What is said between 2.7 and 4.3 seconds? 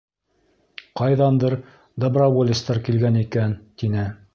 килгән икән,— тине.